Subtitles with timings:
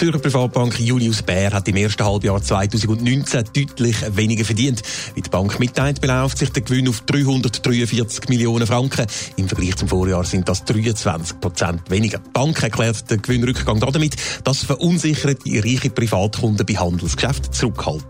[0.00, 4.80] Zürcher Privatbank Julius Bär hat im ersten Halbjahr 2019 deutlich weniger verdient.
[5.14, 9.04] Wie die Bank mitteilt, beläuft sich der Gewinn auf 343 Millionen Franken.
[9.36, 12.16] Im Vergleich zum Vorjahr sind das 23 Prozent weniger.
[12.16, 18.06] Die Bank erklärt den Gewinnrückgang damit, dass verunsicherte reiche Privatkunden bei Handelsgeschäften zurückhaltend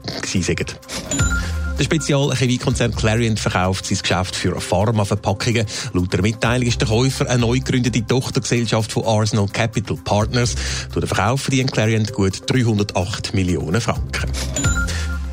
[0.47, 1.50] waren.
[1.81, 5.65] Der Spezialchemiekonzern Clarion verkauft sein Geschäft für Pharmaverpackungen.
[5.95, 10.57] Laut der Mitteilung ist der Käufer eine neu gegründete Tochtergesellschaft von Arsenal Capital Partners.
[10.93, 14.31] Durch den Verkauf verdient Clarion gut 308 Millionen Franken.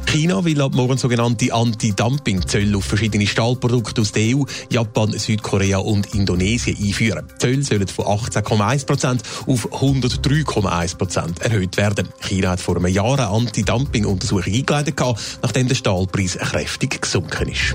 [0.07, 6.15] China will ab morgen sogenannte Anti-Dumping-Zölle auf verschiedene Stahlprodukte aus der EU, Japan, Südkorea und
[6.15, 7.27] Indonesien einführen.
[7.35, 12.07] Die Zölle sollen von 18,1% auf 103,1% erhöht werden.
[12.21, 14.99] China hat vor einem Jahr eine Anti-Dumping-Untersuchung eingeleitet,
[15.41, 17.73] nachdem der Stahlpreis kräftig gesunken ist.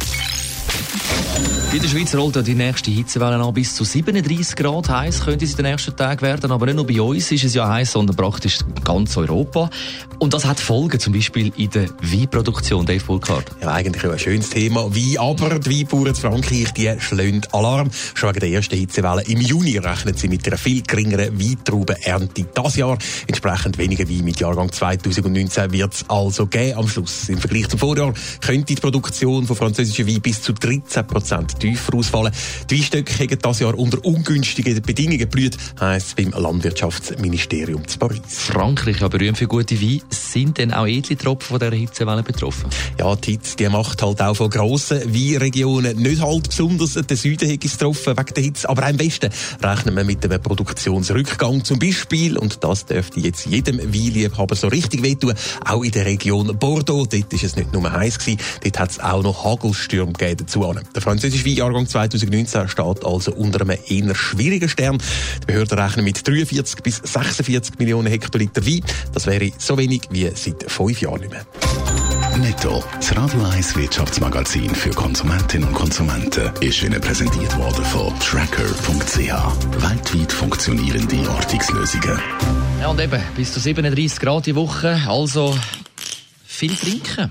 [1.73, 3.55] In der Schweiz rollt die nächste Hitzewelle an.
[3.55, 6.53] Bis zu 37 Grad heiß könnte es in den nächsten Tagen werden.
[6.53, 9.71] Aber nicht nur bei uns ist es ja heiß, sondern praktisch ganz Europa.
[10.19, 13.53] Und das hat Folgen, zum Beispiel in der Weinproduktion, Dave Burkhardt.
[13.63, 14.95] Ja, eigentlich ein schönes Thema.
[14.95, 17.91] Wein, aber die Weinbauern in Frankreich, die schlagen Alarm.
[18.15, 22.77] Schon wegen der ersten Hitzewelle im Juni rechnen sie mit einer viel geringeren Weintraubenernte das
[22.77, 22.99] Jahr.
[23.27, 27.31] Entsprechend weniger Wein mit Jahrgang 2019 wird es also geben am Schluss.
[27.31, 28.13] Im Vergleich zum Vorjahr
[28.43, 32.33] könnte die Produktion von französischen Wein bis zu 13 Prozent tiefer ausfallen.
[32.69, 38.21] Die Weinstöcke haben dieses Jahr unter ungünstigen Bedingungen geblüht, heisst es beim Landwirtschaftsministerium zu Paris.
[38.27, 40.01] Frankreich ja berühmt für gute Weine.
[40.11, 42.69] Sind denn auch edle Tropfen von dieser Hitzewelle betroffen?
[42.99, 47.51] Ja, die Hitze die macht halt auch von grossen Weinregionen nicht halt besonders den Süden
[47.51, 48.69] hat es getroffen wegen der Hitze.
[48.69, 49.31] Aber am besten
[49.63, 52.39] rechnen wir mit einem Produktionsrückgang zum Beispiel.
[52.39, 55.35] Und das dürfte jetzt jedem Weinliebhaber so richtig wehtun.
[55.65, 57.07] Auch in der Region Bordeaux.
[57.07, 60.75] Dort ist es nicht nur heiß gewesen, dort hat es auch noch Hagelstürme gegeben dazu.
[60.95, 64.99] Der französische Weinjahrgang 2019 steht also unter einem eher schwierigen Stern.
[65.43, 68.81] Die Behörden rechnen mit 43 bis 46 Millionen Hektoliter Wein.
[69.13, 71.47] Das wäre so wenig wie seit fünf Jahren nicht mehr.
[72.39, 79.19] Netto, das Radio 1 Wirtschaftsmagazin für Konsumentinnen und Konsumenten, ist Ihnen präsentiert worden von Tracker.ch.
[79.19, 82.19] Weltweit funktionierende Ortungslösungen.
[82.81, 85.55] Ja, und eben, bis zu 37 Grad die Woche, also
[86.47, 87.31] viel trinken.